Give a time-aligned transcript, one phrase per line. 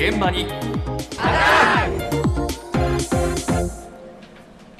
[0.00, 0.46] 現場に。
[0.46, 0.54] 今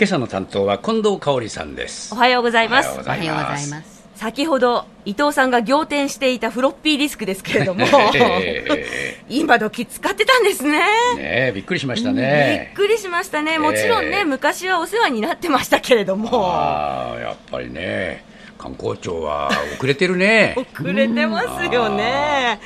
[0.01, 2.15] 朝の担当は近藤香織さんです。
[2.15, 2.89] おはようございます。
[2.99, 4.09] おはようございすます。
[4.15, 7.85] 先ほど伊藤さんが仰天していたフロッピーディスクですけれども
[8.17, 10.79] え今時使ってたんですね。
[10.79, 10.85] ね
[11.19, 13.59] えびっくりしましたびねっくりしましたね。
[13.59, 14.25] もちろんね、ええ。
[14.25, 16.31] 昔はお世話になってましたけれども。
[16.33, 18.25] ああやっぱりね
[18.57, 20.55] 観光庁は遅れてるね。
[20.73, 22.59] 遅れてますよね。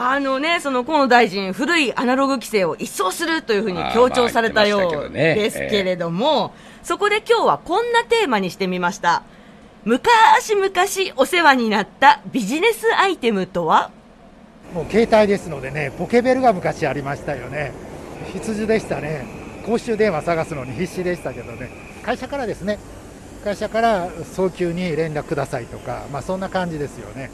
[0.00, 6.52] あのね、その河野大臣、古いアナログ規制を一掃するというふうに強調されたようですけれども、
[6.84, 9.24] そこで今日はこんなテーマにしてみました。
[9.84, 10.70] 昔々
[11.16, 13.90] お世話になったビジネスアイテムとは？
[14.72, 17.72] もう携帯ですのでね、ポケベルが昔ありましたよね。
[18.32, 19.26] 必需でしたね。
[19.66, 21.70] 公衆電話探すのに必死でしたけどね。
[22.04, 22.78] 会社からですね。
[23.42, 27.32] 会社から早急に連絡くださいとか、まあそんな感じですよね。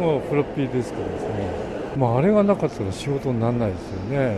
[0.00, 1.81] もうフロッピーディスクですね。
[1.96, 4.36] まああれがなかったら仕事にならないですよね。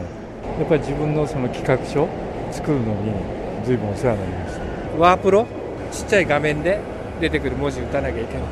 [0.58, 2.08] やっぱり自分のその企画書
[2.52, 3.12] 作るのに
[3.64, 4.98] 随分お世話になりました。
[4.98, 5.46] ワープロ？
[5.90, 6.80] ちっちゃい画面で
[7.20, 8.42] 出てくる文字打たなきゃいけない。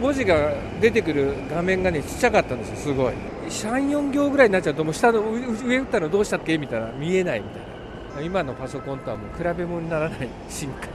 [0.00, 3.14] 文字が出てくる画面がねちっちゃかったんですよすごい。
[3.48, 6.56] 34行ぐらいになっちゃうともう下の上上打ったのどうしたっけ？
[6.58, 7.62] みたいな見えないみたい
[8.16, 8.22] な。
[8.22, 10.88] 今のパソコンとはもう比べ物にならない進化。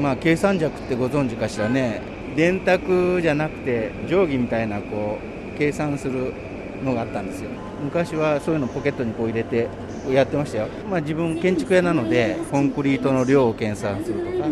[0.00, 2.00] まあ、計算尺ってご存知かしらね。
[2.36, 5.18] 電卓じゃなくて定規みたいなこ
[5.54, 6.32] う計算する
[6.84, 7.50] のがあったんですよ。
[7.82, 9.68] 昔はそういうのポケットにこう入れて
[10.10, 14.48] やってましたよ、まあ、自分建築屋なのでコンクリートの量を計算するとか。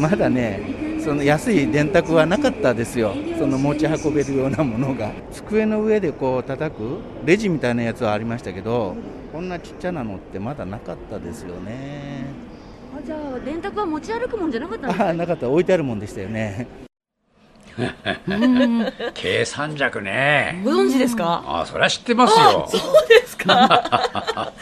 [0.00, 3.14] まだねその安い電卓はなかったですよ。
[3.38, 5.12] その持ち運べるようなものが。
[5.32, 8.96] 机の上でこう叩くレジみたいなやつはありましたけど
[9.32, 12.24] こんなちっちゃなのってまだなかったですよね。
[13.04, 15.48] じゃあ、電卓は持ち歩くもんじゃなかったんですああなかった。
[15.48, 16.85] 置いてあるもんでしたよね
[19.14, 20.60] 計算尺ね。
[20.64, 21.42] ご存知ですか？
[21.46, 22.68] ああそれは知ってますよ。
[22.70, 24.52] そうですか。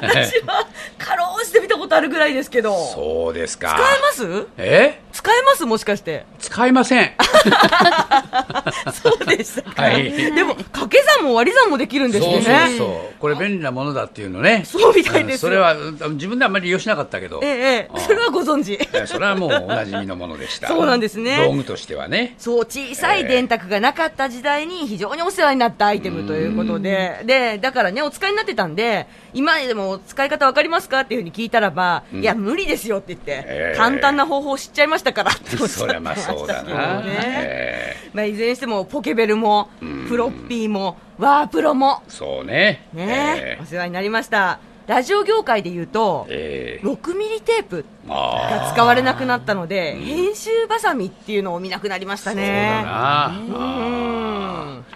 [0.00, 0.66] 私は
[0.98, 2.74] かろうじて見たことあるぐらいですけど。
[2.94, 3.68] そうですか。
[3.68, 4.46] 使えます？
[4.58, 5.00] え？
[5.12, 5.66] 使えます？
[5.66, 6.26] もしかして。
[6.38, 7.12] 使いません
[8.92, 9.82] そうでしたか。
[9.82, 10.12] はい。
[10.12, 12.32] でも、掛け算も割り算もできるんですね。
[12.34, 13.20] そうそうそう。
[13.20, 14.62] これ便利なものだっていうのね。
[14.66, 17.40] そうみたいですうんそれはうん自分ではあんまり利用しなかったけど。
[17.42, 18.74] ええ、ええ、それはご存知。
[18.74, 20.68] ええそれはもうおなじみのものでした。
[20.68, 21.44] そうなんですね。
[21.44, 22.34] 道具としてはね。
[22.38, 33.78] そう、小さい電卓がなかった時代に非常にお世話になったアイテムということで、で、だからね、お使いになってたんで、今でも使い方わかりますかっていうふうに聞いたらば、いや、無理ですよって言って、ええ。
[33.78, 37.27] 簡単な方法知っちゃいましたからってそりゃまあそうだな、ね。
[37.36, 39.70] ええまあ、いずれにしても、ポケベルも、
[40.08, 42.88] フロッピーも、ワープロも、そうね。
[42.92, 44.60] ね、えお世話になりました。
[44.88, 46.86] ラジオ業界で言うと、ええ。
[46.86, 52.84] え6ミリテープあが使われなくなったので、編集バサミっていうのを見なくなりましたそうだね。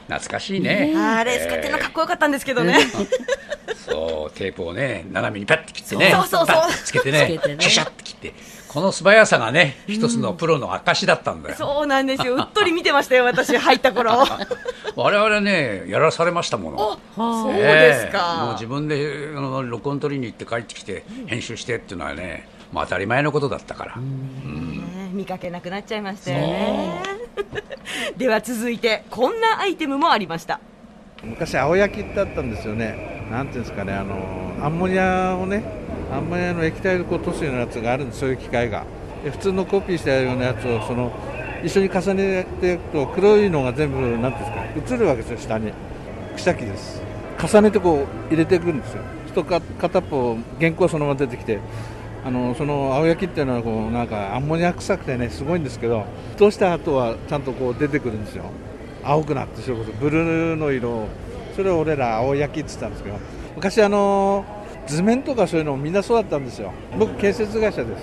[0.09, 2.79] 懐かしいね、あれ使ってるのかっこよかったんですけどね。
[3.77, 6.11] そうテープをね斜めにパッて切ってね。
[6.11, 6.57] そうそうそう。
[6.57, 7.39] バッてつけてね。
[7.39, 7.61] つけてね。
[7.61, 8.35] シャシャって切って
[8.73, 12.37] この素早さがね一つのプロの証だったんだよ、そうなんですよ。
[12.37, 14.13] うっとり見てましたよ、私入った頃。
[14.97, 18.67] 我々ねやらされましたものそうですええもうか自。
[18.67, 24.03] 分であの録音取りに行って帰ってきて編集してっていうのはね、まあ、当たり前のことだったから、ね
[25.13, 27.03] 見かけなくなっちゃいましたよね。
[28.17, 30.61] では続いて、こんなアイテムもありました。
[31.23, 34.17] 昔青焼きってあったんですよねなんていうんですかねあの
[34.61, 35.82] アンモニアをね
[36.13, 38.21] アンモニアの液体でこう落とすようなやつがあるんです。
[38.21, 38.85] そういう機械が。
[39.25, 41.11] 普通のコピーしたようなやつをその
[41.65, 44.51] 一緒に重ねていくと黒いのが全部なんです
[44.91, 44.97] か。
[44.97, 45.73] 映るわけですよ下に。
[46.37, 47.03] 草木です。
[47.41, 49.03] 重ねてこう入れていくんですよ。
[49.27, 51.61] 一か片っぽ原稿そのまま出てきて。
[52.25, 56.05] あのその青焼きっていうのはこうなんかアンモニア臭くてねすごいんですけど
[56.37, 58.45] 沸騰した後はちゃんとこう出てくるんですよ。
[59.03, 61.09] 青くなってそれこそブルーの色
[61.57, 63.17] それを俺ら青焼きって言ったんですけど。
[63.57, 64.45] 昔あの
[64.87, 66.73] 図面とかそういうのもみんなそうだったんですよ。
[66.99, 68.03] 僕建設会社です。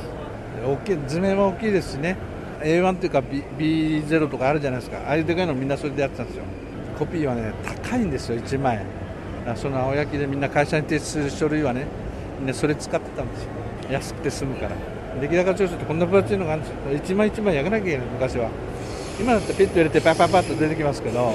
[0.65, 2.17] 大きい図面は大きいですしね。
[2.61, 4.97] A1 っていうか B B0 とかあるじゃないですか。
[5.07, 6.43] ああいうでかいのみんなそれでやってたんですよ。
[6.97, 8.89] コピーはね高いんですよ1万円だか
[9.51, 11.87] らその青焼きでみんな会社に提出する書類はね
[12.39, 13.49] みんなそれ使ってたんですよ。
[13.89, 14.71] 安くて済むから。
[15.21, 16.95] 出来高調書ってこんな分厚いのがあるんですよ。
[16.95, 18.49] 一枚一枚焼かなきゃいけない昔は。
[19.19, 21.33] 今だってピッと入れてパッパッパッと出てきますけど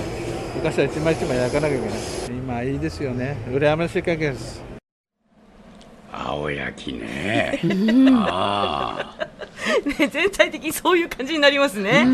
[0.55, 1.99] 昔は一枚一枚焼かなきゃいけない。
[2.29, 3.37] 今いいですよね。
[3.49, 4.74] 羨ましい限りです
[6.35, 7.61] 青焼きね。
[8.13, 9.25] ああ。
[9.99, 12.07] ね、全体的にそういう感じになりますね。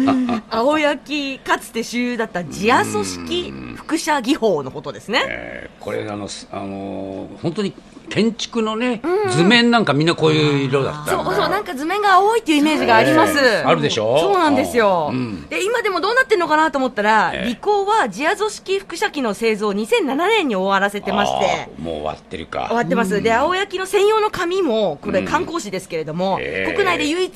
[0.50, 5.22] 青焼き、かつて主流だったジア組織輻射技法のことですね。
[5.26, 7.72] えーこれあのすあのー本当に
[8.10, 13.38] 建築のね、図面なんかみんなこういう色だったそうそう、なんか図面が青いっていうイメージがあります。
[13.38, 13.64] ええ。
[13.64, 14.18] あるでしょ？
[14.18, 15.10] そうなんですよ。
[15.12, 15.46] うん。
[15.48, 17.48] で、今でもどうなってんのかなと思ったら、ええ。
[17.48, 22.66] リコーはジアゾ式輻射機の製造を2007年に終わらせてまして、もう終わってるか。
[22.66, 23.22] 終わってます。
[23.22, 26.72] で、青焼きの専用の紙も、これ観光紙ですけれども、ええ。
[26.72, 27.32] 国内で唯一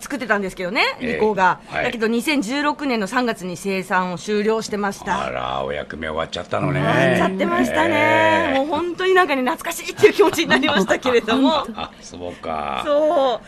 [0.00, 1.12] 作ってたんですけどね、ええ。
[1.14, 1.60] リコーが。
[1.68, 1.84] はい。
[1.84, 5.26] だけど2016年の3月に生産を終了してました。
[5.26, 6.80] あらお役目終わっちゃったのね。
[6.80, 8.52] 終わっちゃってましたね。
[8.56, 11.66] もう本当になんかね、懐かしいっていう気持ちになりましたけれども。
[11.74, 13.40] あそうかそ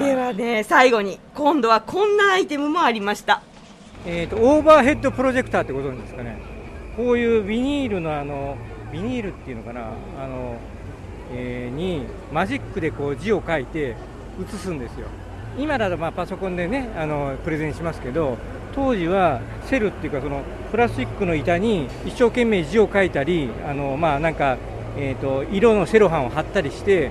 [0.00, 0.04] う。
[0.04, 3.42] ではね、最後に、今度はこんなアイテムもありました。
[4.06, 6.38] えー、とオーバーヘッドプロジェクターってご存知ですかね、
[6.96, 8.56] こういうビニールのあの
[8.92, 10.58] ビニールっていうのかな、あの
[11.34, 13.96] えーにマジックでこう字を書いて
[14.40, 15.08] 写すんですよ、
[15.58, 18.38] 今だとまあパソコンでねあのプレゼンしますけど、
[18.76, 24.56] 当時はセルっていうか、そのプラスチックの板に一生懸命字を書いたり、あのまあなんか、
[24.96, 27.10] えー、と色のセロハンを貼ったりして、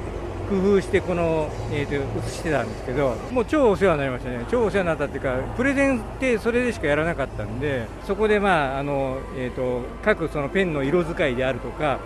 [0.50, 4.46] 工夫してこの、えー、と写してたんですけどもう超お世話になりましたね。
[4.50, 12.00] 超お世話になったっていうかプレゼンってそれでしかやらなかったんでそこで、まああのえー、と各そのペンの色使いであるとか、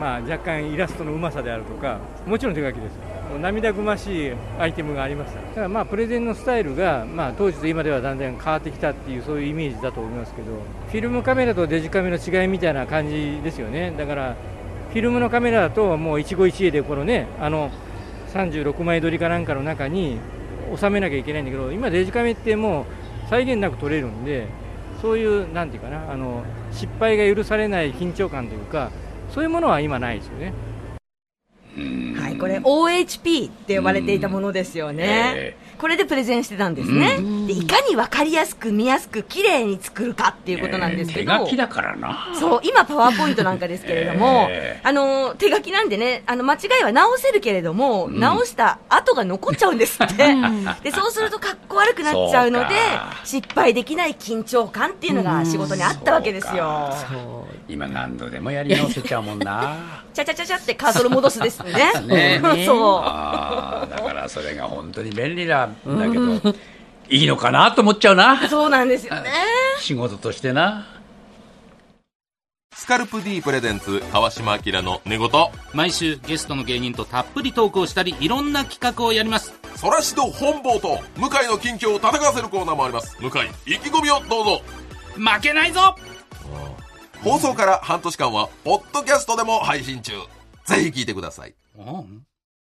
[0.00, 2.92] まあ、若干イラストのうまさであるとかもちろん手書きです。
[3.28, 5.40] もう涙ぐましいアイテムがありました。
[5.40, 10.52] だからまあプレゼンのスタイルが、まあ、当時と今ではだんだん変わってきたっていうそういうイメージだと思いますけど
[10.88, 13.92] フィルムカメラとデジカメの違いみたいな感じですよね。
[13.98, 14.36] だから
[14.94, 17.72] フィルムのカメラだともう一期一会でこのねあの
[18.32, 20.20] 36枚撮りかなんかの中に
[20.76, 22.82] 収めなきゃいけないんだけど今デジカメっても
[23.26, 24.46] う際限なく撮れるんで
[25.02, 28.92] そういうなんていうかなあの失敗が許されない緊張感というか
[29.32, 30.52] そういうものは今ないですよね。
[32.16, 35.56] はい、これ OHP って呼ばれていたものですよね。
[35.74, 37.18] えこれでプレゼンしてたんですね。
[37.46, 41.32] でいかにわかりやすく見やすく綺麗に作るかっていうことなんですけど。
[41.32, 50.34] 手書きだからなそう、今パワーポイントなんかですけれども、 えあの、手書きなんでね、あの、間違いは直せるけれども、直した跡が残っちゃうんですって。
[50.82, 52.74] で、そうするとかっこ悪くなっちゃうので
[53.24, 56.94] 失敗できない緊張感っていうのが仕事にあったわけですよ。
[57.68, 61.72] 今何度でもやり直せちゃうもんなちゃちゃちゃちゃってカーソル戻すですね。
[62.06, 62.40] ね。
[62.64, 63.02] そう。
[63.02, 66.56] だからそれが本当に便利なんだけど
[67.10, 68.48] いいのかなと思っちゃうな。
[68.48, 69.30] そうなんですよね。
[69.80, 70.86] 仕事としてな。
[72.76, 75.30] スカルプ D プレゼンツ川島明の寝言。
[75.72, 79.52] 毎週ゲストの芸人とたっぷりトークをしたりいろんな企画をやります。
[79.76, 83.16] そらしど本坊と向井の近況を戦わせるコーナーもあります。
[83.20, 84.62] 向井意気込みをどうぞ。
[85.16, 85.96] 負けないぞ
[87.24, 90.12] 放送から半年間はポッドキャストでも配信中。
[90.66, 91.54] ぜひ聞いてください。
[91.74, 92.26] うん。